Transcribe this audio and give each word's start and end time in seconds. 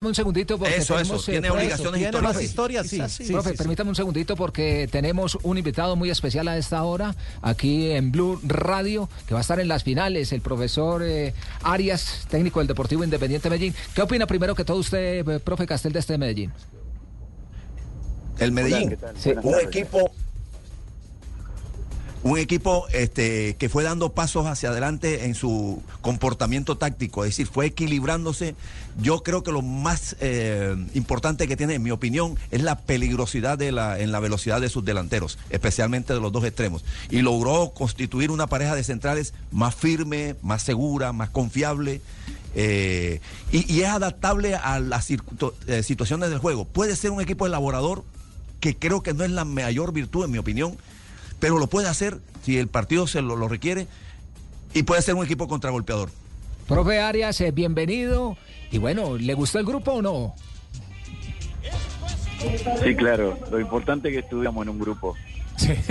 Un 0.00 0.14
segundito 0.14 0.56
porque 0.58 0.76
Eso, 0.76 0.94
tenemos, 0.94 1.22
eso, 1.22 1.30
eh, 1.32 1.32
tiene 1.34 1.48
profe, 1.48 1.58
obligaciones 1.60 1.92
tiene 1.94 2.06
históricas. 2.06 2.34
más 2.36 2.42
historias, 2.44 2.86
sí, 2.86 2.96
Quizás 2.98 3.12
sí, 3.14 3.32
profe, 3.32 3.48
sí, 3.50 3.54
sí. 3.56 3.58
permítame 3.58 3.88
un 3.90 3.96
segundito 3.96 4.36
porque 4.36 4.88
tenemos 4.92 5.36
un 5.42 5.58
invitado 5.58 5.96
muy 5.96 6.08
especial 6.08 6.46
a 6.46 6.56
esta 6.56 6.84
hora 6.84 7.16
aquí 7.42 7.90
en 7.90 8.12
Blue 8.12 8.38
Radio 8.44 9.08
que 9.26 9.34
va 9.34 9.40
a 9.40 9.40
estar 9.40 9.58
en 9.58 9.66
las 9.66 9.82
finales, 9.82 10.30
el 10.30 10.40
profesor 10.40 11.02
eh, 11.02 11.34
Arias, 11.64 12.28
técnico 12.30 12.60
del 12.60 12.68
Deportivo 12.68 13.02
Independiente 13.02 13.50
Medellín. 13.50 13.74
¿Qué 13.92 14.00
opina 14.02 14.28
primero 14.28 14.54
que 14.54 14.64
todo 14.64 14.76
usted, 14.76 15.28
eh, 15.28 15.40
profe 15.40 15.66
Castel, 15.66 15.92
de 15.92 15.98
este 15.98 16.16
Medellín? 16.16 16.52
El 18.38 18.52
Medellín, 18.52 18.96
Sí. 19.18 19.32
un 19.42 19.58
equipo, 19.58 20.12
un 22.22 22.38
equipo 22.38 22.86
este, 22.92 23.56
que 23.56 23.68
fue 23.68 23.84
dando 23.84 24.12
pasos 24.12 24.46
hacia 24.46 24.70
adelante 24.70 25.26
en 25.26 25.34
su 25.34 25.82
comportamiento 26.00 26.76
táctico, 26.76 27.24
es 27.24 27.30
decir, 27.30 27.46
fue 27.46 27.66
equilibrándose. 27.66 28.54
Yo 29.00 29.22
creo 29.22 29.42
que 29.42 29.52
lo 29.52 29.62
más 29.62 30.16
eh, 30.20 30.74
importante 30.94 31.46
que 31.46 31.56
tiene, 31.56 31.74
en 31.74 31.82
mi 31.82 31.90
opinión, 31.90 32.36
es 32.50 32.62
la 32.62 32.78
peligrosidad 32.78 33.56
de 33.56 33.70
la, 33.70 34.00
en 34.00 34.10
la 34.10 34.18
velocidad 34.20 34.60
de 34.60 34.68
sus 34.68 34.84
delanteros, 34.84 35.38
especialmente 35.50 36.12
de 36.12 36.20
los 36.20 36.32
dos 36.32 36.44
extremos. 36.44 36.84
Y 37.08 37.22
logró 37.22 37.70
constituir 37.70 38.30
una 38.30 38.48
pareja 38.48 38.74
de 38.74 38.82
centrales 38.82 39.34
más 39.52 39.74
firme, 39.74 40.34
más 40.42 40.62
segura, 40.62 41.12
más 41.12 41.30
confiable. 41.30 42.00
eh, 42.54 43.20
y, 43.52 43.80
es 43.80 43.88
adaptable 43.88 44.56
a 44.56 44.80
las 44.80 45.08
eh, 45.10 45.82
situaciones 45.84 46.30
del 46.30 46.38
juego. 46.40 46.64
Puede 46.64 46.96
ser 46.96 47.12
un 47.12 47.20
equipo 47.20 47.46
elaborador, 47.46 48.02
que 48.58 48.76
creo 48.76 49.04
que 49.04 49.14
no 49.14 49.22
es 49.22 49.30
la 49.30 49.44
mayor 49.44 49.92
virtud, 49.92 50.24
en 50.24 50.32
mi 50.32 50.38
opinión, 50.38 50.76
pero 51.40 51.58
lo 51.58 51.66
puede 51.66 51.88
hacer 51.88 52.18
si 52.42 52.58
el 52.58 52.68
partido 52.68 53.06
se 53.06 53.22
lo, 53.22 53.36
lo 53.36 53.48
requiere 53.48 53.86
y 54.74 54.82
puede 54.82 55.02
ser 55.02 55.14
un 55.14 55.24
equipo 55.24 55.48
contragolpeador. 55.48 56.10
Profe 56.66 57.00
Arias, 57.00 57.40
eh, 57.40 57.50
bienvenido. 57.50 58.36
Y 58.70 58.78
bueno, 58.78 59.16
¿le 59.16 59.34
gustó 59.34 59.58
el 59.58 59.64
grupo 59.64 59.92
o 59.92 60.02
no? 60.02 60.34
Sí, 62.82 62.94
claro. 62.94 63.38
Lo 63.50 63.58
importante 63.58 64.08
es 64.08 64.14
que 64.14 64.20
estuviéramos 64.20 64.62
en 64.62 64.68
un 64.70 64.78
grupo. 64.78 65.16
Tiene 65.58 65.82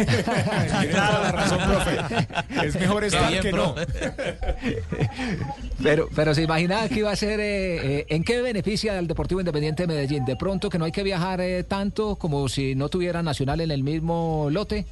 toda 0.94 1.20
la 1.22 1.32
razón, 1.32 1.60
profe. 1.60 2.68
Es 2.68 2.76
mejor 2.80 3.04
estar 3.04 3.42
que 3.42 3.52
no. 3.52 3.76
Pero, 5.84 6.08
pero 6.16 6.34
se 6.34 6.44
imaginaba 6.44 6.88
que 6.88 7.00
iba 7.00 7.12
a 7.12 7.16
ser, 7.16 7.40
eh, 7.40 8.00
eh, 8.00 8.06
¿en 8.10 8.24
qué 8.24 8.42
beneficia 8.42 8.98
al 8.98 9.08
Deportivo 9.08 9.42
Independiente 9.42 9.84
de 9.84 9.88
Medellín? 9.88 10.26
De 10.26 10.36
pronto 10.36 10.70
que 10.70 10.78
no 10.78 10.86
hay 10.86 10.92
que 10.92 11.04
viajar 11.04 11.42
eh, 11.42 11.64
tanto 11.64 12.16
como 12.16 12.48
si 12.48 12.76
no 12.76 12.90
tuviera 12.90 13.22
Nacional 13.22 13.62
en 13.62 13.72
el 13.72 13.84
mismo 13.84 14.48
lote. 14.50 14.86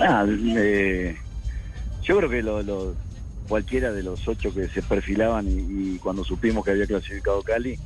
Ah, 0.00 0.24
yo 2.02 2.16
creo 2.16 2.30
que 2.30 2.42
lo, 2.42 2.96
cualquiera 3.46 3.92
de 3.92 4.02
los 4.02 4.26
ocho 4.26 4.52
que 4.52 4.68
se 4.68 4.82
perfilaban 4.82 5.46
y, 5.48 5.98
cuando 5.98 6.24
supimos 6.24 6.64
que 6.64 6.70
había 6.70 6.86
clasificado 6.86 7.42
Cali, 7.42 7.78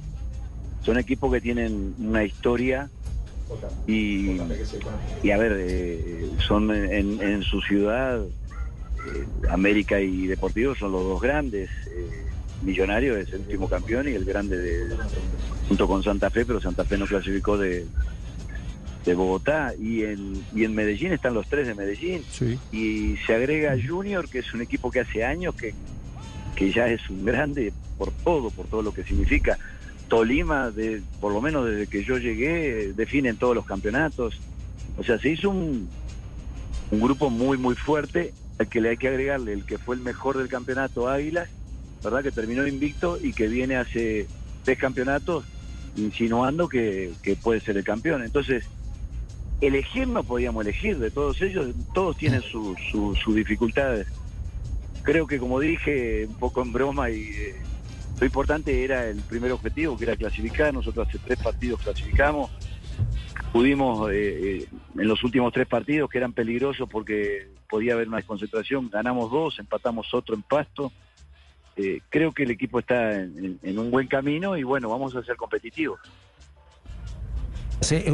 son 0.83 0.99
equipos 0.99 1.33
que 1.33 1.41
tienen 1.41 1.95
una 1.99 2.25
historia 2.25 2.91
y, 3.87 4.39
y 5.23 5.31
a 5.31 5.39
ver, 5.39 5.57
eh, 5.59 6.31
son 6.47 6.71
en, 6.75 7.21
en 7.21 7.43
su 7.43 7.61
ciudad, 7.63 8.23
eh, 8.23 9.27
América 9.51 10.01
y 10.01 10.27
Deportivo 10.27 10.75
son 10.75 10.93
los 10.93 11.03
dos 11.05 11.21
grandes. 11.21 11.71
eh, 11.91 12.11
Millonario 12.61 13.17
es 13.19 13.31
el 13.33 13.41
último 13.41 13.69
campeón 13.69 14.09
y 14.09 14.13
el 14.13 14.25
grande 14.25 14.57
de, 14.57 14.97
junto 15.69 15.87
con 15.87 16.03
Santa 16.03 16.31
Fe, 16.31 16.47
pero 16.47 16.61
Santa 16.61 16.85
Fe 16.85 16.97
no 16.97 17.07
clasificó 17.07 17.59
de, 17.59 17.87
de 19.05 19.15
Bogotá 19.15 19.75
y 19.79 20.03
en, 20.05 20.43
y 20.55 20.65
en 20.65 20.75
Medellín 20.75 21.13
están 21.13 21.35
los 21.35 21.47
tres 21.49 21.67
de 21.67 21.75
Medellín 21.75 22.23
Sí. 22.31 22.59
y 22.73 23.17
se 23.27 23.35
agrega 23.35 23.77
Junior 23.87 24.29
que 24.29 24.39
es 24.39 24.55
un 24.55 24.63
equipo 24.63 24.91
que 24.91 25.01
hace 25.01 25.25
años 25.25 25.55
que, 25.55 25.75
que 26.57 26.73
ya 26.73 26.89
es 26.89 27.09
un 27.11 27.25
grande 27.25 27.73
por 27.99 28.11
todo, 28.11 28.51
por 28.51 28.67
todo 28.67 28.83
lo 28.83 28.95
que 28.95 29.05
significa. 29.05 29.59
Tolima, 30.09 30.71
de, 30.71 31.03
por 31.21 31.33
lo 31.33 31.41
menos 31.41 31.67
desde 31.67 31.87
que 31.87 32.05
yo 32.05 32.19
llegué, 32.19 32.93
definen 32.95 33.37
todos 33.37 33.55
los 33.55 33.65
campeonatos. 33.67 34.39
O 34.99 35.03
sea, 35.05 35.19
se 35.19 35.31
hizo 35.31 35.51
un, 35.51 35.89
un 36.91 37.01
grupo 37.01 37.31
muy, 37.31 37.57
muy 37.59 37.75
fuerte 37.75 38.33
al 38.59 38.69
que 38.69 38.81
le 38.81 38.91
hay 38.91 38.97
que 38.97 39.09
agregarle 39.09 39.53
el 39.53 39.65
que 39.65 39.79
fue 39.79 39.97
el 39.97 40.03
mejor 40.03 40.39
del 40.39 40.49
campeonato, 40.49 41.09
Águilas, 41.09 41.49
¿verdad? 42.03 42.23
Que 42.23 42.31
terminó 42.31 42.67
invicto 42.67 43.19
y 43.21 43.33
que 43.33 43.49
viene 43.49 43.77
hace 43.77 44.27
tres 44.63 44.79
campeonatos 44.79 45.45
insinuando 45.97 46.69
que, 46.69 47.13
que 47.23 47.37
puede 47.37 47.61
ser 47.61 47.77
el 47.77 47.85
campeón. 47.85 48.23
Entonces, 48.23 48.65
elegir 49.61 50.09
no 50.09 50.23
podíamos 50.23 50.65
elegir 50.65 50.99
de 50.99 51.11
todos 51.11 51.41
ellos, 51.43 51.69
todos 51.93 52.17
tienen 52.17 52.43
sus 52.43 52.79
su, 52.91 53.35
dificultades. 53.35 54.07
Creo 55.03 55.27
que 55.27 55.39
como 55.39 55.61
dije 55.61 56.27
un 56.27 56.35
poco 56.35 56.63
en 56.63 56.73
broma 56.73 57.11
y 57.11 57.23
eh, 57.23 57.57
lo 58.19 58.27
importante 58.27 58.85
era 58.85 59.07
el 59.07 59.21
primer 59.21 59.53
objetivo, 59.53 59.97
que 59.97 60.05
era 60.05 60.17
clasificar, 60.17 60.73
nosotros 60.73 61.09
hace 61.09 61.19
tres 61.19 61.43
partidos 61.43 61.81
clasificamos, 61.83 62.51
pudimos 63.53 64.11
eh, 64.11 64.15
eh, 64.15 64.69
en 64.99 65.09
los 65.09 65.23
últimos 65.25 65.53
tres 65.53 65.67
partidos 65.67 66.09
que 66.11 66.19
eran 66.19 66.33
peligrosos 66.33 66.89
porque 66.89 67.49
podía 67.69 67.95
haber 67.95 68.09
una 68.09 68.19
desconcentración, 68.19 68.89
ganamos 68.91 69.31
dos, 69.31 69.59
empatamos 69.59 70.13
otro 70.15 70.35
en 70.35 70.43
pasto. 70.43 70.93
Creo 72.09 72.31
que 72.31 72.45
el 72.45 72.53
equipo 72.53 72.79
está 72.79 73.15
en 73.15 73.79
un 73.81 73.91
buen 73.91 74.07
camino 74.07 74.57
y 74.57 74.63
bueno, 74.63 74.89
vamos 74.89 75.17
a 75.17 75.25
ser 75.25 75.35
competitivos. 75.35 75.99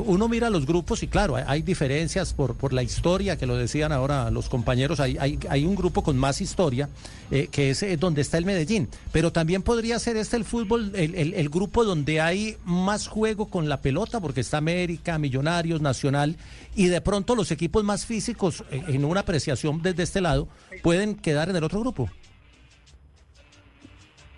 Uno 0.07 0.29
mira 0.29 0.51
los 0.51 0.67
grupos 0.67 1.03
y 1.03 1.07
claro, 1.09 1.37
hay, 1.47 1.63
diferencias 1.63 2.33
por, 2.35 2.55
por 2.57 2.73
la 2.73 2.83
historia, 2.83 3.37
que 3.37 3.47
lo 3.47 3.57
decían 3.57 3.93
ahora 3.93 4.31
los 4.31 4.49
compañeros, 4.49 5.01
hay, 5.01 5.17
hay, 5.19 5.39
hay 5.49 5.65
un 5.65 5.75
grupo 5.75 6.03
con 6.03 6.17
más 6.19 6.41
historia, 6.41 6.89
eh, 7.31 7.49
que 7.51 7.71
es 7.71 7.83
eh, 7.83 7.97
donde 7.97 8.21
está 8.23 8.39
el 8.39 8.45
Medellín, 8.45 8.89
pero 9.13 9.33
también 9.33 9.63
podría 9.63 9.99
ser 9.99 10.17
este 10.17 10.37
el 10.37 10.45
fútbol, 10.45 10.93
el, 10.95 11.15
el- 11.15 11.35
el 11.35 11.49
grupo 11.49 11.85
donde 11.85 12.21
hay 12.21 12.57
más 12.65 13.07
juego 13.09 13.47
con 13.47 13.69
la 13.69 13.81
pelota, 13.81 14.21
porque 14.21 14.41
está 14.41 14.59
América, 14.59 15.19
Millonarios, 15.19 15.81
Nacional, 15.81 16.37
y 16.75 16.87
de 16.87 17.01
pronto 17.01 17.35
los 17.35 17.51
equipos 17.51 17.85
más 17.85 18.07
físicos, 18.07 18.65
eh, 18.71 18.83
en 18.89 19.05
una 19.05 19.21
apreciación 19.21 19.83
desde 19.83 20.03
este 20.03 20.21
lado, 20.21 20.49
pueden 20.83 21.15
quedar 21.15 21.49
en 21.51 21.57
el 21.57 21.65
otro 21.65 21.81
grupo. 21.81 22.09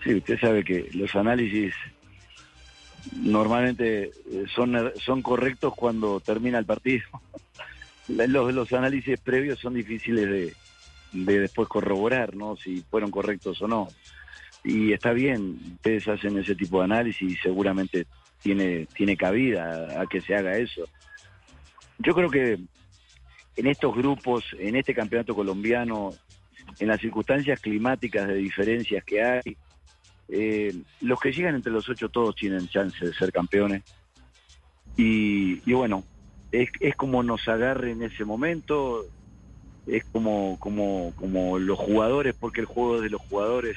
Sí, 0.04 0.15
usted 0.15 0.38
sabe 0.41 0.65
que 0.65 0.88
los 0.94 1.15
análisis 1.15 1.72
normalmente 3.21 4.05
eh, 4.31 4.45
son, 4.55 4.93
son 4.97 5.23
correctos 5.23 5.75
cuando 5.75 6.21
termina 6.21 6.59
el 6.59 6.67
partido. 6.67 7.05
Los, 8.09 8.53
los 8.53 8.73
análisis 8.73 9.19
previos 9.21 9.61
son 9.61 9.75
difíciles 9.75 10.29
de, 10.29 10.55
de 11.13 11.41
después 11.41 11.69
corroborar, 11.69 12.35
¿no? 12.35 12.57
Si 12.57 12.83
fueron 12.91 13.11
correctos 13.11 13.63
o 13.63 13.69
no. 13.69 13.89
Y 14.65 14.93
está 14.93 15.13
bien, 15.13 15.59
ustedes 15.75 16.09
hacen 16.09 16.39
ese 16.39 16.55
tipo 16.55 16.79
de 16.79 16.85
análisis 16.85 17.33
y 17.33 17.37
seguramente 17.37 18.07
tiene, 18.43 18.87
tiene 18.95 19.17
cabida 19.17 20.01
a 20.01 20.07
que 20.07 20.21
se 20.21 20.34
haga 20.34 20.57
eso. 20.59 20.84
Yo 21.99 22.15
creo 22.15 22.29
que 22.29 22.59
en 23.57 23.67
estos 23.67 23.95
grupos, 23.95 24.45
en 24.59 24.77
este 24.77 24.95
campeonato 24.95 25.34
colombiano, 25.34 26.11
en 26.79 26.89
las 26.89 27.01
circunstancias 27.01 27.61
climáticas 27.61 28.27
de 28.29 28.34
diferencias 28.34 29.05
que 29.05 29.23
hay, 29.23 29.57
eh, 30.34 30.75
los 31.03 31.20
que 31.20 31.31
llegan 31.31 31.54
entre 31.54 31.70
los 31.70 31.87
ocho 31.91 32.09
todos 32.09 32.34
tienen 32.34 32.66
chance 32.66 33.04
de 33.04 33.12
ser 33.12 33.31
campeones. 33.31 33.82
Y, 34.97 35.60
y 35.70 35.75
bueno, 35.75 36.04
es, 36.50 36.70
es 36.81 36.97
como 36.97 37.22
nos 37.22 37.47
agarre 37.48 37.91
en 37.91 38.03
ese 38.03 38.25
momento, 38.25 39.04
es 39.87 40.04
como, 40.06 40.56
como, 40.59 41.12
como 41.16 41.59
los 41.59 41.78
jugadores, 41.78 42.34
porque 42.34 42.60
el 42.60 42.66
juego 42.66 43.03
de 43.03 43.10
los 43.10 43.21
jugadores 43.21 43.76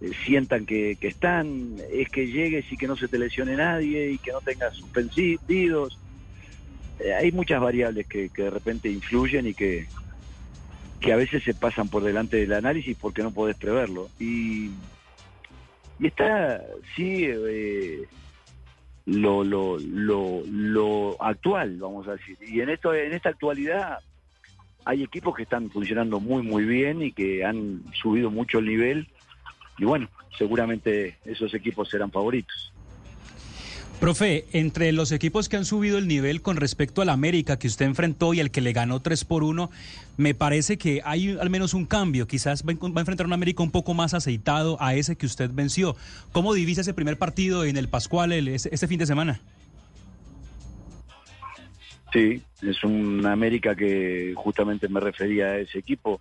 eh, 0.00 0.10
sientan 0.26 0.66
que, 0.66 0.96
que 1.00 1.06
están, 1.06 1.76
es 1.92 2.08
que 2.08 2.26
llegues 2.26 2.64
y 2.72 2.76
que 2.76 2.88
no 2.88 2.96
se 2.96 3.06
te 3.06 3.16
lesione 3.16 3.54
nadie 3.54 4.10
y 4.10 4.18
que 4.18 4.32
no 4.32 4.40
tengas 4.40 4.74
suspendidos. 4.74 5.96
Eh, 6.98 7.14
hay 7.14 7.30
muchas 7.30 7.60
variables 7.60 8.08
que, 8.08 8.30
que 8.30 8.42
de 8.42 8.50
repente 8.50 8.90
influyen 8.90 9.46
y 9.46 9.54
que, 9.54 9.86
que 10.98 11.12
a 11.12 11.16
veces 11.16 11.44
se 11.44 11.54
pasan 11.54 11.88
por 11.88 12.02
delante 12.02 12.38
del 12.38 12.52
análisis 12.52 12.96
porque 13.00 13.22
no 13.22 13.30
podés 13.30 13.56
preverlo. 13.56 14.08
Y, 14.18 14.72
y 16.00 16.06
está, 16.06 16.62
sí, 16.94 17.24
eh, 17.26 18.06
lo, 19.06 19.42
lo, 19.42 19.78
lo, 19.78 20.42
lo 20.46 21.22
actual, 21.22 21.78
vamos 21.78 22.06
a 22.08 22.12
decir. 22.12 22.36
Y 22.40 22.60
en, 22.60 22.70
esto, 22.70 22.94
en 22.94 23.12
esta 23.12 23.30
actualidad 23.30 23.98
hay 24.84 25.02
equipos 25.02 25.34
que 25.34 25.42
están 25.42 25.70
funcionando 25.70 26.20
muy, 26.20 26.42
muy 26.42 26.64
bien 26.64 27.02
y 27.02 27.12
que 27.12 27.44
han 27.44 27.82
subido 28.00 28.30
mucho 28.30 28.58
el 28.58 28.66
nivel. 28.66 29.08
Y 29.78 29.84
bueno, 29.84 30.08
seguramente 30.36 31.18
esos 31.24 31.52
equipos 31.54 31.88
serán 31.88 32.10
favoritos. 32.10 32.72
Profe, 34.00 34.46
entre 34.52 34.92
los 34.92 35.10
equipos 35.10 35.48
que 35.48 35.56
han 35.56 35.64
subido 35.64 35.98
el 35.98 36.06
nivel 36.06 36.40
con 36.40 36.56
respecto 36.56 37.02
al 37.02 37.08
América 37.08 37.58
que 37.58 37.66
usted 37.66 37.84
enfrentó 37.84 38.32
y 38.32 38.38
al 38.38 38.52
que 38.52 38.60
le 38.60 38.72
ganó 38.72 39.00
3 39.00 39.24
por 39.24 39.42
1, 39.42 39.70
me 40.16 40.34
parece 40.34 40.78
que 40.78 41.00
hay 41.04 41.36
al 41.36 41.50
menos 41.50 41.74
un 41.74 41.84
cambio. 41.84 42.28
Quizás 42.28 42.62
va 42.64 42.70
a 42.72 43.00
enfrentar 43.00 43.26
un 43.26 43.32
América 43.32 43.64
un 43.64 43.72
poco 43.72 43.94
más 43.94 44.14
aceitado 44.14 44.76
a 44.80 44.94
ese 44.94 45.16
que 45.16 45.26
usted 45.26 45.50
venció. 45.52 45.96
¿Cómo 46.30 46.54
divisa 46.54 46.82
ese 46.82 46.94
primer 46.94 47.18
partido 47.18 47.64
en 47.64 47.76
el 47.76 47.88
Pascual 47.88 48.30
el- 48.30 48.46
este 48.46 48.86
fin 48.86 49.00
de 49.00 49.06
semana? 49.06 49.40
Sí, 52.12 52.40
es 52.62 52.84
un 52.84 53.26
América 53.26 53.74
que 53.74 54.32
justamente 54.36 54.88
me 54.88 55.00
refería 55.00 55.46
a 55.48 55.58
ese 55.58 55.78
equipo. 55.78 56.20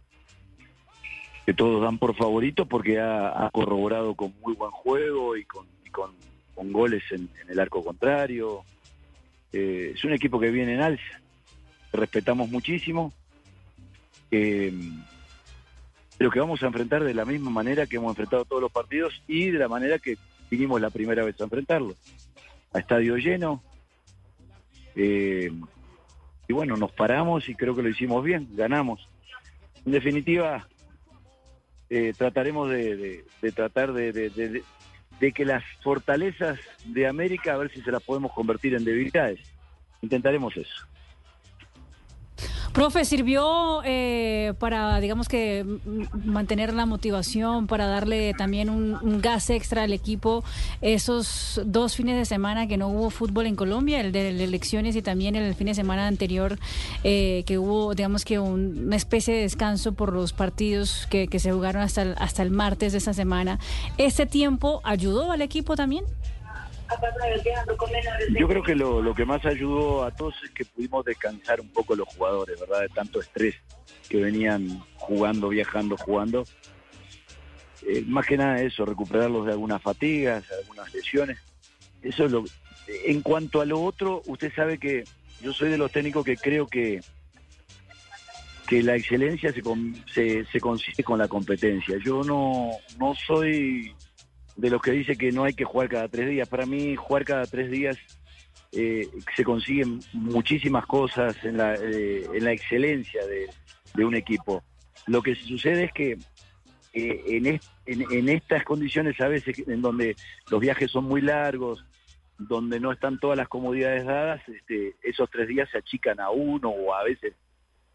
que 1.45 1.53
todos 1.53 1.81
dan 1.81 1.97
por 1.97 2.13
favorito 2.13 2.65
porque 2.65 2.99
ha, 2.99 3.49
corroborado 3.53 4.15
con 4.15 4.33
muy 4.41 4.53
buen 4.53 4.69
juego 4.69 5.37
y 5.37 5.45
con, 5.45 5.65
con, 5.93 6.11
goles 6.57 7.03
en, 7.11 7.29
el 7.47 7.59
arco 7.59 7.83
contrario. 7.83 8.63
Eh, 9.53 9.93
es 9.95 10.03
un 10.03 10.13
equipo 10.13 10.39
que 10.39 10.51
viene 10.51 10.73
en 10.73 10.81
alza, 10.81 11.21
respetamos 11.93 12.49
muchísimo, 12.49 13.13
eh, 14.31 14.73
pero 16.17 16.31
que 16.31 16.39
vamos 16.39 16.61
a 16.63 16.67
enfrentar 16.67 17.03
de 17.03 17.13
la 17.13 17.25
misma 17.25 17.49
manera 17.49 17.85
que 17.85 17.97
hemos 17.97 18.11
enfrentado 18.11 18.45
todos 18.45 18.61
los 18.61 18.71
partidos 18.71 19.21
y 19.27 19.51
de 19.51 19.59
la 19.59 19.67
manera 19.67 19.99
que 19.99 20.17
vinimos 20.49 20.81
la 20.81 20.89
primera 20.89 21.23
vez 21.23 21.39
a 21.39 21.45
enfrentarlo. 21.45 21.95
A 22.73 22.79
estadio 22.79 23.15
lleno. 23.17 23.63
Eh, 24.95 25.51
y 26.47 26.53
bueno, 26.53 26.75
nos 26.75 26.91
paramos 26.91 27.47
y 27.49 27.55
creo 27.55 27.75
que 27.75 27.83
lo 27.83 27.89
hicimos 27.89 28.23
bien, 28.23 28.49
ganamos. 28.53 29.07
En 29.85 29.91
definitiva, 29.91 30.67
eh, 31.89 32.13
trataremos 32.17 32.69
de, 32.69 33.23
tratar 33.55 33.93
de, 33.93 34.63
de, 35.19 35.31
que 35.31 35.45
las 35.45 35.63
fortalezas 35.81 36.59
de 36.85 37.07
América, 37.07 37.53
a 37.53 37.57
ver 37.57 37.71
si 37.71 37.81
se 37.81 37.91
las 37.91 38.03
podemos 38.03 38.31
convertir 38.33 38.75
en 38.75 38.85
debilidades. 38.85 39.39
Intentaremos 40.01 40.55
eso. 40.57 40.87
Profe, 42.77 43.05
¿sirvió 43.05 43.81
eh, 43.85 44.53
para, 44.59 44.99
digamos 44.99 45.27
que, 45.27 45.65
mantener 46.25 46.75
la 46.75 46.85
motivación, 46.85 47.65
para 47.65 47.87
darle 47.87 48.35
también 48.35 48.69
un, 48.69 49.19
gas 49.19 49.49
extra 49.49 49.81
al 49.81 49.93
equipo 49.93 50.43
esos 50.81 51.59
dos 51.65 51.95
fines 51.95 52.17
de 52.17 52.25
semana 52.25 52.67
que 52.67 52.77
no 52.77 52.89
hubo 52.89 53.09
fútbol 53.09 53.47
en 53.47 53.55
Colombia, 53.55 53.99
el 53.99 54.11
de 54.11 54.29
elecciones 54.43 54.95
y 54.95 55.01
también 55.01 55.35
el 55.35 55.55
fin 55.55 55.65
de 55.65 55.73
semana 55.73 56.05
anterior 56.05 56.59
eh, 57.03 57.41
que 57.47 57.57
hubo, 57.57 57.95
digamos 57.95 58.23
que, 58.23 58.37
una 58.37 58.95
especie 58.95 59.33
de 59.33 59.41
descanso 59.41 59.93
por 59.93 60.13
los 60.13 60.31
partidos 60.31 61.07
que, 61.09 61.27
se 61.39 61.51
jugaron 61.51 61.81
hasta 61.81 62.03
el, 62.03 62.13
hasta 62.19 62.43
el 62.43 62.51
martes 62.51 62.91
de 62.91 62.99
esa 62.99 63.15
semana? 63.15 63.57
¿Ese 63.97 64.27
tiempo 64.27 64.81
ayudó 64.83 65.31
al 65.31 65.41
equipo 65.41 65.75
también? 65.75 66.05
Yo 68.39 68.47
creo 68.47 68.63
que 68.63 68.75
lo, 68.75 69.13
que 69.13 69.25
más 69.25 69.45
ayudó 69.45 70.03
a 70.03 70.11
todos 70.11 70.35
es 70.43 70.51
que 70.51 70.65
pudimos 70.65 71.05
descansar 71.05 71.59
un 71.59 71.69
poco 71.69 71.95
los 71.95 72.07
jugadores, 72.07 72.59
¿verdad? 72.59 72.81
De 72.81 72.89
tanto 72.89 73.19
estrés 73.19 73.55
que 74.09 74.17
venían 74.17 74.83
jugando, 74.95 75.49
viajando, 75.49 75.97
jugando. 75.97 76.43
Eh, 77.83 78.03
más 78.07 78.25
que 78.25 78.37
nada 78.37 78.61
eso, 78.61 78.85
recuperarlos 78.85 79.45
de 79.45 79.51
algunas 79.51 79.81
fatigas, 79.81 80.45
algunas 80.51 80.93
lesiones. 80.93 81.37
Eso 82.01 82.25
es 82.25 82.31
lo. 82.31 82.43
En 83.05 83.21
cuanto 83.21 83.61
a 83.61 83.65
lo 83.65 83.81
otro, 83.81 84.21
usted 84.27 84.51
sabe 84.53 84.77
que 84.77 85.03
yo 85.41 85.53
soy 85.53 85.69
de 85.69 85.77
los 85.77 85.91
técnicos 85.91 86.25
que 86.25 86.37
creo 86.37 86.67
que 86.67 87.01
que 88.67 88.83
la 88.83 88.95
excelencia 88.95 89.53
se, 89.53 89.63
se, 90.13 90.45
se 90.45 90.59
consigue 90.59 91.03
con 91.03 91.17
la 91.17 91.27
competencia. 91.27 91.97
Yo 92.03 92.21
no, 92.23 92.71
no 92.99 93.15
soy 93.15 93.95
de 94.57 94.69
los 94.71 94.81
que 94.81 94.91
dice 94.91 95.15
que 95.15 95.31
no 95.31 95.43
hay 95.43 95.53
que 95.53 95.63
jugar 95.63 95.87
cada 95.87 96.07
tres 96.09 96.29
días. 96.29 96.49
Para 96.49 96.65
mí, 96.65 96.95
jugar 96.95 97.23
cada 97.23 97.45
tres 97.45 97.71
días 97.71 97.97
eh, 98.71 99.07
se 99.35 99.43
consiguen 99.43 99.99
muchísimas 100.13 100.85
cosas 100.85 101.35
en 101.45 101.57
la, 101.57 101.75
eh, 101.75 102.27
en 102.33 102.43
la 102.43 102.51
excelencia 102.51 103.21
de, 103.25 103.47
un 104.03 104.15
equipo. 104.15 104.63
Lo 105.07 105.23
que 105.23 105.33
sucede 105.33 105.85
es 105.85 105.91
que 105.91 106.17
eh, 106.93 107.21
en, 107.27 107.59
en, 107.87 108.29
estas 108.29 108.63
condiciones 108.63 109.19
a 109.21 109.27
veces 109.27 109.67
en 109.67 109.81
donde 109.81 110.15
los 110.51 110.59
viajes 110.61 110.91
son 110.91 111.05
muy 111.05 111.21
largos, 111.21 111.83
donde 112.37 112.79
no 112.79 112.91
están 112.91 113.19
todas 113.19 113.37
las 113.37 113.47
comodidades 113.47 114.05
dadas, 114.05 114.41
este, 114.47 114.95
esos 115.01 115.31
tres 115.31 115.47
días 115.47 115.67
se 115.71 115.79
achican 115.79 116.19
a 116.19 116.29
uno 116.29 116.69
o 116.69 116.93
a 116.93 117.03
veces 117.03 117.33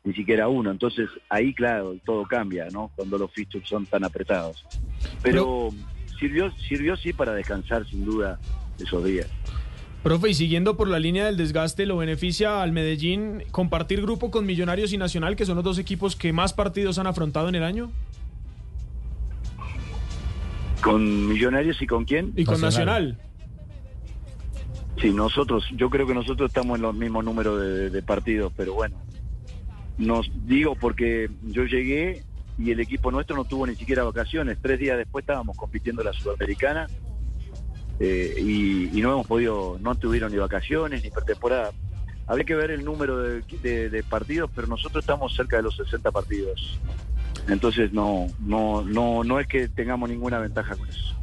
ni 0.03 0.13
siquiera 0.15 0.49
uno. 0.49 0.73
Entonces 0.73 1.09
ahí, 1.29 1.55
claro, 1.55 1.95
todo 2.05 2.25
cambia, 2.25 2.67
¿no? 2.73 2.91
Cuando 2.97 3.19
los 3.19 3.33
fixtures 3.33 3.69
son 3.69 3.87
tan 3.87 4.03
apretados. 4.03 4.65
Pero 5.23 5.71
sirvió, 6.23 6.53
sirvió 6.69 6.97
sí 6.97 7.13
para 7.13 7.33
descansar 7.33 7.85
sin 7.89 8.05
duda 8.05 8.39
esos 8.79 9.05
días. 9.05 9.27
Profe, 10.03 10.31
y 10.31 10.35
siguiendo 10.35 10.77
por 10.77 10.89
la 10.89 10.99
línea 10.99 11.27
del 11.27 11.37
desgaste, 11.37 11.87
¿lo 11.87 11.97
beneficia 11.97 12.63
al 12.63 12.73
Medellín 12.73 13.43
compartir 13.51 14.03
grupo 14.03 14.31
con 14.31 14.47
Millonarios 14.47 14.93
y 14.93 14.99
Nacional, 14.99 15.37
que 15.37 15.47
son 15.47 15.57
los 15.57 15.65
dos 15.65 15.79
equipos 15.79 16.17
que 16.17 16.33
más 16.33 16.53
partidos 16.53 16.99
han 16.99 17.07
afrontado 17.07 17.49
en 17.49 17.55
el 17.57 17.63
año? 17.63 17.91
¿Con 20.81 21.29
Millonarios 21.29 21.81
y 21.83 21.87
con 21.87 22.05
quién? 22.05 22.33
Y 22.37 22.45
con 22.45 22.61
Nacional. 22.61 23.19
Sí, 25.01 25.11
nosotros, 25.11 25.65
yo 25.77 25.91
creo 25.91 26.07
que 26.07 26.15
nosotros 26.15 26.51
estamos 26.51 26.77
en 26.77 26.83
los 26.83 26.95
mismos 26.95 27.25
números 27.25 27.61
de, 27.61 27.91
de 27.91 28.03
partidos, 28.03 28.53
pero 28.57 28.75
bueno, 28.75 28.97
nos 29.99 30.31
digo 30.47 30.77
porque 30.77 31.31
yo 31.43 31.65
llegué 31.65 32.23
y 32.59 32.71
el 32.71 32.81
equipo 32.81 33.11
nuestro 33.11 33.37
no 33.37 33.45
tuvo 33.45 33.67
ni 33.67 33.75
siquiera 33.75 34.05
vacaciones. 34.05 34.59
Tres 34.61 34.79
días 34.79 34.99
después 34.99 35.23
estábamos 35.23 35.57
compitiendo 35.57 36.03
la 36.03 36.13
Sudamericana 36.13 36.87
eh, 37.99 38.35
y, 38.93 39.01
no 39.01 39.13
hemos 39.13 39.27
podido, 39.27 39.79
no 39.81 39.95
tuvieron 39.95 40.33
ni 40.33 40.39
vacaciones 40.39 41.03
ni 41.03 41.11
pretemporada. 41.11 41.73
Habría 42.27 42.45
que 42.45 42.55
ver 42.55 42.71
el 42.71 42.85
número 42.85 43.19
de, 43.19 44.05
partidos, 44.09 44.51
pero 44.55 44.67
nosotros 44.67 45.03
estamos 45.03 45.35
cerca 45.35 45.57
de 45.57 45.63
los 45.63 45.77
60 45.77 46.11
partidos. 46.11 46.79
Entonces 47.49 47.93
no, 47.93 48.27
no, 48.39 48.83
no, 48.83 49.25
no 49.25 49.41
es 49.41 49.47
que 49.47 49.69
tengamos 49.69 50.09
ninguna 50.09 50.39
ventaja 50.39 50.77
con 50.77 50.89
eso. 50.89 51.17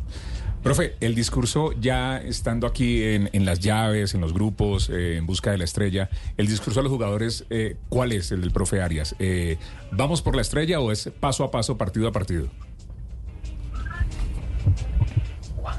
Profe, 0.63 0.95
el 0.99 1.15
discurso 1.15 1.71
ya 1.79 2.17
estando 2.17 2.67
aquí 2.67 3.01
en, 3.01 3.45
las 3.45 3.59
llaves, 3.59 4.13
en 4.13 4.19
los 4.19 4.33
grupos, 4.33 4.89
eh, 4.89 5.15
en 5.15 5.25
busca 5.25 5.51
de 5.51 5.57
la 5.57 5.63
estrella, 5.63 6.09
el 6.35 6.47
discurso 6.47 6.81
de 6.81 6.83
los 6.83 6.91
jugadores, 6.91 7.45
eh, 7.49 7.77
¿cuál 7.87 8.11
es 8.11 8.31
el 8.33 8.41
del 8.41 8.51
profe 8.51 8.81
Arias? 8.81 9.15
Eh, 9.19 9.57
¿Vamos 9.91 10.21
por 10.21 10.35
la 10.35 10.41
estrella 10.41 10.81
o 10.81 10.91
es 10.91 11.09
paso 11.17 11.45
a 11.45 11.51
paso, 11.51 11.77
partido 11.77 12.09
a 12.09 12.11
partido? 12.11 12.49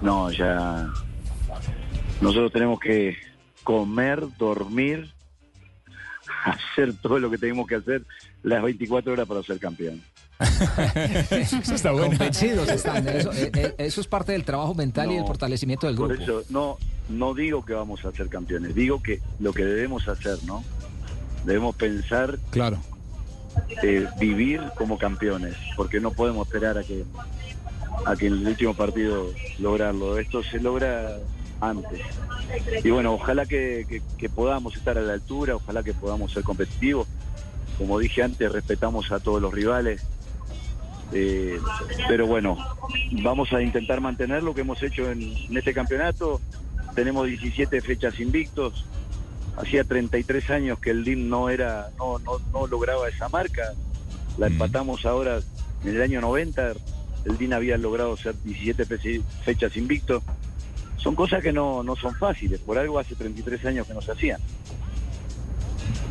No, 0.00 0.30
ya 0.32 0.90
nosotros 2.22 2.50
tenemos 2.50 2.80
que 2.80 3.18
comer, 3.62 4.24
dormir, 4.38 5.12
hacer 6.44 6.94
todo 7.02 7.18
lo 7.18 7.30
que 7.30 7.36
tenemos 7.36 7.66
que 7.66 7.74
hacer 7.74 8.02
las 8.42 8.62
24 8.62 9.12
horas 9.12 9.28
para 9.28 9.42
ser 9.42 9.58
campeón. 9.58 10.02
eso 11.30 11.74
está 11.74 11.92
bueno. 11.92 12.08
Convencidos 12.08 12.68
están. 12.70 13.06
Eso, 13.08 13.32
eh, 13.32 13.50
eh, 13.54 13.74
eso, 13.78 14.00
es 14.00 14.06
parte 14.06 14.32
del 14.32 14.44
trabajo 14.44 14.74
mental 14.74 15.12
y 15.12 15.16
el 15.16 15.26
fortalecimiento 15.26 15.86
del 15.86 15.96
grupo. 15.96 16.14
Por 16.14 16.22
eso, 16.22 16.42
no, 16.48 16.78
no 17.08 17.34
digo 17.34 17.64
que 17.64 17.74
vamos 17.74 18.04
a 18.04 18.12
ser 18.12 18.28
campeones, 18.28 18.74
digo 18.74 19.02
que 19.02 19.20
lo 19.38 19.52
que 19.52 19.64
debemos 19.64 20.08
hacer, 20.08 20.38
¿no? 20.44 20.64
Debemos 21.44 21.74
pensar. 21.74 22.38
Claro. 22.50 22.78
Eh, 23.82 24.06
vivir 24.18 24.62
como 24.76 24.96
campeones, 24.96 25.56
porque 25.76 26.00
no 26.00 26.12
podemos 26.12 26.46
esperar 26.46 26.78
a 26.78 26.84
que 26.84 27.04
a 28.06 28.14
que 28.16 28.28
en 28.28 28.34
el 28.34 28.46
último 28.46 28.74
partido 28.74 29.26
lograrlo. 29.58 30.18
Esto 30.18 30.42
se 30.42 30.60
logra 30.60 31.18
antes. 31.60 32.00
Y 32.82 32.90
bueno, 32.90 33.12
ojalá 33.14 33.44
que 33.44 34.00
podamos 34.34 34.76
estar 34.76 34.96
a 34.96 35.02
la 35.02 35.12
altura, 35.12 35.56
ojalá 35.56 35.82
que 35.82 35.92
podamos 35.92 36.32
ser 36.32 36.44
competitivos. 36.44 37.06
Como 37.80 37.98
dije 37.98 38.22
antes, 38.22 38.52
respetamos 38.52 39.10
a 39.10 39.20
todos 39.20 39.40
los 39.40 39.54
rivales, 39.54 40.02
eh, 41.12 41.58
pero 42.08 42.26
bueno, 42.26 42.56
vamos 43.22 43.52
a 43.52 43.62
intentar 43.62 44.00
mantener 44.00 44.42
lo 44.42 44.54
que 44.54 44.60
hemos 44.62 44.82
hecho 44.82 45.10
en, 45.10 45.34
este 45.56 45.74
campeonato. 45.74 46.40
Tenemos 46.94 47.26
17 47.26 47.80
fechas 47.80 48.20
invictos. 48.20 48.84
Hacía 49.56 49.84
33 49.84 50.50
años 50.50 50.78
que 50.78 50.90
el 50.90 51.04
DIM 51.04 51.28
no 51.28 51.50
era, 51.50 51.90
no, 51.98 52.18
no, 52.52 52.66
lograba 52.66 53.08
esa 53.08 53.28
marca. 53.28 53.74
La 54.38 54.46
empatamos 54.46 55.04
ahora 55.04 55.40
en 55.84 55.96
el 55.96 56.02
año 56.02 56.20
90. 56.20 56.72
El 57.24 57.36
DIN 57.36 57.52
había 57.52 57.76
logrado 57.76 58.16
ser 58.16 58.34
17 58.42 58.84
fechas 59.44 59.76
invictos. 59.76 60.22
Son 60.96 61.14
cosas 61.14 61.42
que 61.42 61.52
no, 61.52 61.82
no 61.82 61.96
son 61.96 62.14
fáciles. 62.14 62.60
Por 62.60 62.78
algo 62.78 62.98
hace 62.98 63.14
33 63.14 63.64
años 63.66 63.86
que 63.86 63.94
no 63.94 64.00
se 64.00 64.12
hacían. 64.12 64.40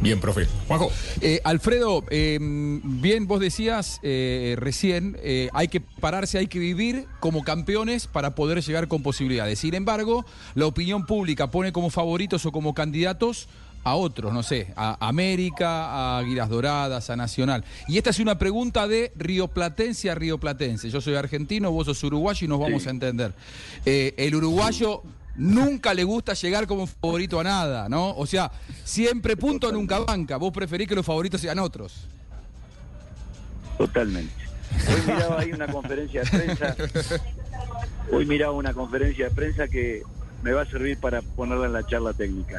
Bien, 0.01 0.19
profe. 0.19 0.47
Juanjo. 0.67 0.91
Eh, 1.19 1.41
Alfredo, 1.43 2.05
em, 2.09 3.01
bien 3.01 3.27
vos 3.27 3.41
decías 3.41 3.99
eh, 4.01 4.55
recién, 4.57 5.17
eh, 5.21 5.49
hay 5.53 5.67
que 5.67 5.81
pararse, 5.81 6.37
hay 6.37 6.47
que 6.47 6.59
vivir 6.59 7.05
como 7.19 7.43
campeones 7.43 8.07
para 8.07 8.33
poder 8.33 8.61
llegar 8.61 8.87
con 8.87 9.03
posibilidades. 9.03 9.59
Sin 9.59 9.73
embargo, 9.73 10.25
la 10.55 10.67
opinión 10.67 11.05
pública 11.05 11.51
pone 11.51 11.73
como 11.73 11.89
favoritos 11.89 12.45
o 12.45 12.51
como 12.53 12.73
candidatos 12.73 13.49
a 13.83 13.95
otros, 13.95 14.33
no 14.33 14.43
sé, 14.43 14.73
a 14.77 15.05
América, 15.05 15.85
a 15.85 16.19
Águilas 16.19 16.49
Doradas, 16.49 17.09
a 17.09 17.17
Nacional. 17.17 17.65
Y 17.87 17.97
esta 17.97 18.11
es 18.11 18.19
una 18.19 18.37
pregunta 18.37 18.87
de 18.87 19.11
rioplatense 19.17 20.09
a 20.09 20.15
rioplatense. 20.15 20.89
Yo 20.89 21.01
soy 21.01 21.15
argentino, 21.15 21.71
vos 21.71 21.87
sos 21.87 22.03
uruguayo 22.03 22.45
y 22.45 22.47
nos 22.47 22.59
vamos 22.59 22.87
a 22.87 22.89
entender. 22.89 23.33
el 23.85 24.35
uruguayo 24.35 25.03
nunca 25.35 25.93
le 25.93 26.03
gusta 26.03 26.33
llegar 26.33 26.67
como 26.67 26.87
favorito 26.87 27.39
a 27.39 27.43
nada, 27.43 27.89
¿no? 27.89 28.11
O 28.15 28.25
sea, 28.25 28.51
siempre 28.83 29.37
punto, 29.37 29.71
nunca 29.71 29.99
banca. 29.99 30.37
Vos 30.37 30.51
preferís 30.51 30.87
que 30.87 30.95
los 30.95 31.05
favoritos 31.05 31.41
sean 31.41 31.59
otros. 31.59 32.07
Totalmente. 33.77 34.33
Hoy 34.87 35.01
miraba 35.13 35.39
ahí 35.39 35.51
una 35.51 35.67
conferencia 35.67 36.23
de 36.23 36.29
prensa. 36.29 36.75
Hoy 38.11 38.25
miraba 38.25 38.53
una 38.53 38.73
conferencia 38.73 39.29
de 39.29 39.31
prensa 39.31 39.67
que 39.67 40.03
me 40.43 40.51
va 40.51 40.63
a 40.63 40.65
servir 40.65 40.97
para 40.97 41.21
ponerla 41.21 41.67
en 41.67 41.73
la 41.73 41.85
charla 41.85 42.13
técnica. 42.13 42.57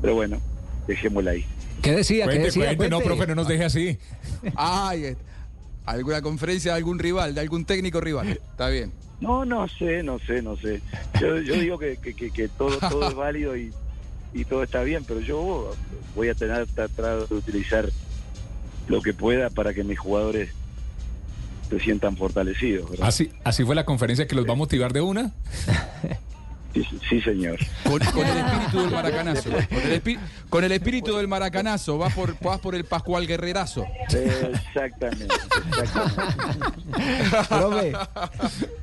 Pero 0.00 0.14
bueno, 0.14 0.40
dejémosla 0.86 1.32
ahí. 1.32 1.44
¿Qué 1.82 1.92
decía? 1.92 2.26
¿Qué 2.28 2.38
decía? 2.38 2.74
No, 2.88 3.00
profe, 3.00 3.26
no 3.26 3.34
nos 3.34 3.48
deje 3.48 3.64
así. 3.64 3.98
Ay, 4.54 5.16
¿Alguna 5.88 6.20
conferencia 6.20 6.72
de 6.72 6.76
algún 6.76 6.98
rival, 6.98 7.34
de 7.34 7.40
algún 7.40 7.64
técnico 7.64 7.98
rival? 7.98 8.28
Está 8.28 8.68
bien. 8.68 8.92
No, 9.20 9.44
no 9.44 9.66
sé, 9.68 10.02
no 10.02 10.18
sé, 10.20 10.42
no 10.42 10.56
sé. 10.56 10.80
Yo, 11.20 11.38
yo 11.40 11.54
digo 11.54 11.78
que, 11.78 11.96
que, 11.96 12.14
que- 12.14 12.30
que 12.30 12.48
todo, 12.48 12.78
todo 12.78 13.08
es 13.08 13.14
válido 13.14 13.56
y, 13.56 13.72
y 14.32 14.44
todo 14.44 14.62
está 14.62 14.82
bien, 14.82 15.04
pero 15.04 15.20
yo 15.20 15.74
voy 16.14 16.28
a 16.28 16.34
tener 16.34 16.66
tratar 16.68 17.26
de 17.26 17.34
utilizar 17.34 17.88
lo 18.86 19.02
que 19.02 19.12
pueda 19.12 19.50
para 19.50 19.74
que 19.74 19.82
mis 19.84 19.98
jugadores 19.98 20.50
se 21.68 21.80
sientan 21.80 22.16
fortalecidos. 22.16 22.90
¿verdad? 22.90 23.08
Así, 23.08 23.30
así 23.44 23.64
fue 23.64 23.74
la 23.74 23.84
conferencia 23.84 24.26
que 24.26 24.34
los 24.36 24.46
va 24.46 24.52
a 24.52 24.56
motivar 24.56 24.92
de 24.92 25.00
una. 25.00 25.32
Sí, 26.74 26.86
sí, 27.08 27.20
señor. 27.22 27.58
Con, 27.82 27.98
con 27.98 28.24
el 28.26 28.36
espíritu 28.38 28.80
del 28.82 28.90
maracanazo. 28.92 29.50
Con 29.50 29.78
el, 29.82 30.02
espi- 30.02 30.18
con 30.48 30.64
el 30.64 30.72
espíritu 30.72 31.16
del 31.16 31.26
maracanazo. 31.26 31.98
Vas 31.98 32.14
por, 32.14 32.38
vas 32.40 32.60
por 32.60 32.74
el 32.76 32.84
Pascual 32.84 33.26
Guerrerazo. 33.26 33.84
Exactamente, 34.06 35.26
exactamente. 35.82 37.98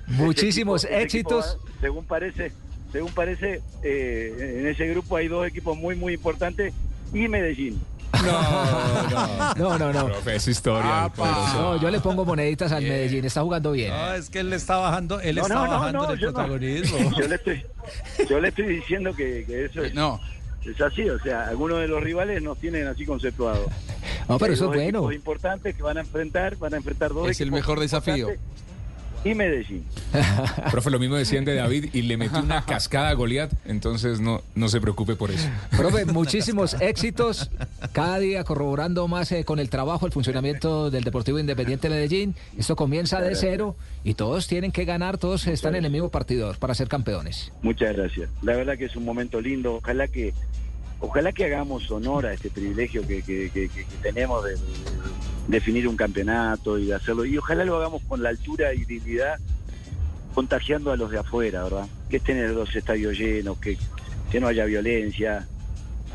Muchísimos 0.07 0.83
equipo- 0.85 0.99
éxitos. 1.01 1.57
equipo, 1.57 1.79
según 1.81 2.05
parece, 2.05 2.51
según 2.91 3.11
parece, 3.13 3.61
eh, 3.83 4.57
en 4.61 4.67
ese 4.67 4.87
grupo 4.87 5.15
hay 5.17 5.27
dos 5.27 5.45
equipos 5.47 5.77
muy, 5.77 5.95
muy 5.95 6.13
importantes 6.13 6.73
y 7.13 7.27
Medellín. 7.27 7.79
No, 9.57 9.77
no, 9.77 9.93
no. 9.93 10.05
Profe, 10.05 10.35
es 10.35 10.47
historia. 10.47 11.11
Poderoso. 11.15 11.53
No, 11.61 11.81
yo 11.81 11.89
le 11.91 11.99
pongo 11.99 12.25
moneditas 12.25 12.71
al 12.71 12.83
Medellín, 12.83 13.25
está 13.25 13.41
jugando 13.41 13.71
bien. 13.71 13.89
No, 13.91 14.13
es 14.13 14.29
que 14.29 14.39
él 14.39 14.49
le 14.49 14.55
está 14.55 14.77
bajando, 14.77 15.19
él 15.19 15.35
No, 15.35 15.41
está 15.43 15.53
no, 15.55 15.65
no, 15.65 15.71
bajando 15.71 15.99
no, 15.99 16.05
en 16.05 16.11
el 16.11 16.19
yo 16.19 16.27
no. 16.27 16.33
protagonismo. 16.33 17.11
Yo 17.19 17.27
le 17.27 17.35
estoy, 17.35 17.63
yo 18.29 18.39
le 18.39 18.47
estoy 18.49 18.65
diciendo 18.67 19.13
que, 19.15 19.43
que 19.45 19.65
eso 19.65 19.83
es, 19.83 19.93
No. 19.93 20.19
es 20.65 20.79
así, 20.81 21.07
o 21.09 21.19
sea, 21.19 21.47
algunos 21.47 21.79
de 21.79 21.87
los 21.87 22.01
rivales 22.01 22.41
nos 22.41 22.57
tienen 22.57 22.87
así 22.87 23.05
conceptuados. 23.05 23.67
No, 24.27 24.37
pero 24.39 24.51
Hay 24.51 24.53
eso 24.55 24.73
es 24.73 24.81
bueno. 24.91 25.11
importantes 25.11 25.75
que 25.75 25.83
van 25.83 25.97
a 25.97 26.01
enfrentar, 26.01 26.55
van 26.57 26.73
a 26.73 26.77
enfrentar 26.77 27.13
dos 27.13 27.29
Es 27.29 27.41
el 27.41 27.51
mejor 27.51 27.79
desafío. 27.79 28.29
Y 29.25 29.33
Medellín. 29.35 29.83
Profe, 30.71 30.89
lo 30.91 30.99
mismo 30.99 31.15
decían 31.15 31.43
de 31.45 31.55
David 31.55 31.89
y 31.93 32.03
le 32.03 32.15
metió 32.15 32.39
una 32.39 32.63
cascada 32.63 33.09
a 33.09 33.13
Goliat, 33.13 33.51
entonces 33.65 34.19
no, 34.21 34.43
no 34.53 34.69
se 34.69 34.79
preocupe 34.79 35.15
por 35.15 35.31
eso. 35.31 35.49
Profe, 35.75 36.05
muchísimos 36.05 36.75
éxitos. 36.79 37.49
Cada 37.91 38.19
día 38.19 38.43
corroborando 38.43 39.07
más 39.07 39.31
eh, 39.31 39.43
con 39.43 39.57
el 39.59 39.69
trabajo, 39.71 40.05
el 40.05 40.11
funcionamiento 40.11 40.91
del 40.91 41.03
Deportivo 41.03 41.39
Independiente 41.39 41.89
de 41.89 41.95
Medellín. 41.95 42.35
Esto 42.57 42.75
comienza 42.75 43.19
de 43.19 43.35
cero 43.35 43.75
y 44.03 44.13
todos 44.13 44.45
tienen 44.47 44.71
que 44.71 44.85
ganar, 44.85 45.17
todos 45.17 45.47
están 45.47 45.75
en 45.75 45.85
el 45.85 45.91
mismo 45.91 46.09
partidor 46.09 46.57
para 46.59 46.75
ser 46.75 46.87
campeones. 46.87 47.51
Muchas 47.63 47.95
gracias. 47.95 48.29
La 48.43 48.55
verdad 48.55 48.77
que 48.77 48.85
es 48.85 48.95
un 48.95 49.05
momento 49.05 49.41
lindo. 49.41 49.75
Ojalá 49.77 50.07
que 50.07 50.33
ojalá 50.99 51.31
que 51.33 51.45
hagamos 51.45 51.89
honor 51.91 52.25
a 52.27 52.33
este 52.33 52.49
privilegio 52.49 53.01
que, 53.05 53.21
que- 53.21 53.49
que- 53.51 53.69
que- 53.69 53.85
tenemos 54.01 54.43
de 54.45 54.55
definir 55.47 55.87
un 55.87 55.95
campeonato 55.95 56.77
y 56.79 56.85
de 56.87 56.95
hacerlo. 56.95 57.25
Y 57.25 57.37
ojalá 57.37 57.65
lo 57.65 57.77
hagamos 57.77 58.01
con 58.03 58.21
la 58.23 58.29
altura 58.29 58.73
y 58.73 58.85
dignidad, 58.85 59.37
contagiando 60.33 60.91
a 60.91 60.97
los 60.97 61.11
de 61.11 61.19
afuera, 61.19 61.63
¿verdad? 61.63 61.87
Que 62.09 62.17
estén 62.17 62.37
en 62.37 62.53
los 62.55 62.75
estadios 62.75 63.17
llenos, 63.17 63.57
que, 63.59 63.77
que 64.31 64.39
no 64.39 64.47
haya 64.47 64.65
violencia, 64.65 65.47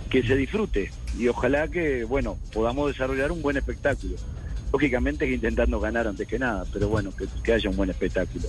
que 0.08 0.22
se 0.22 0.36
disfrute. 0.36 0.90
Y 1.18 1.28
ojalá 1.28 1.68
que, 1.68 2.04
bueno, 2.04 2.38
podamos 2.52 2.88
desarrollar 2.90 3.32
un 3.32 3.42
buen 3.42 3.56
espectáculo. 3.56 4.16
Lógicamente 4.72 5.26
que 5.26 5.34
intentando 5.34 5.80
ganar 5.80 6.06
antes 6.06 6.28
que 6.28 6.38
nada, 6.38 6.64
pero 6.72 6.88
bueno, 6.88 7.10
que, 7.16 7.26
que 7.42 7.52
haya 7.52 7.70
un 7.70 7.76
buen 7.76 7.90
espectáculo. 7.90 8.46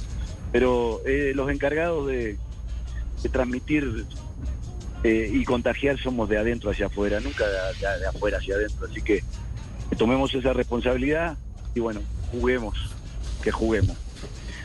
Pero 0.51 1.01
eh, 1.05 1.31
los 1.35 1.49
encargados 1.49 2.07
de, 2.07 2.37
transmitir 3.31 4.05
eh, 5.03 5.31
y 5.33 5.43
contagiar 5.45 5.97
somos 5.99 6.27
de 6.29 6.37
adentro 6.37 6.69
hacia 6.71 6.87
afuera, 6.87 7.19
nunca 7.19 7.45
de- 7.47 7.99
de 7.99 8.05
afuera 8.07 8.37
hacia 8.37 8.55
adentro. 8.55 8.87
Así 8.89 9.01
que, 9.01 9.23
que 9.91 9.97
tomemos 9.97 10.33
esa 10.33 10.53
responsabilidad 10.53 11.37
y 11.75 11.81
bueno, 11.81 11.99
juguemos, 12.31 12.77
que 13.43 13.51
juguemos. 13.51 13.97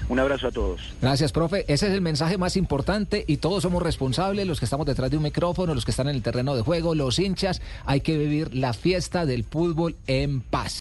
Un 0.09 0.21
abrazo 0.21 0.47
a 0.47 0.52
todos. 0.52 0.80
Gracias, 1.02 1.33
profe. 1.33 1.64
Ese 1.66 1.88
es 1.88 1.92
el 1.92 2.00
mensaje 2.00 2.38
más 2.38 2.56
importante 2.56 3.25
y 3.26 3.38
todos 3.38 3.64
somos 3.64 3.83
responsables, 3.83 4.47
los 4.47 4.61
que 4.61 4.66
estamos 4.66 4.87
detrás 4.87 5.11
de 5.11 5.16
un 5.16 5.25
micrófono, 5.25 5.75
los 5.75 5.85
que 5.85 5.90
están 5.90 6.09
en 6.09 6.14
el 6.14 6.23
terreno 6.23 6.54
de 6.54 6.62
juego, 6.62 6.95
los 6.95 7.18
hinchas. 7.18 7.61
Hay 7.87 8.02
que 8.02 8.16
vivir 8.16 8.54
la 8.54 8.73
fiesta 8.73 9.26
del 9.26 9.42
fútbol 9.42 9.97
en 10.06 10.42
paz. 10.42 10.75